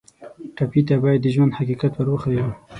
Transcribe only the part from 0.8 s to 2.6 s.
ته باید د ژوند حقیقت ور وښیو.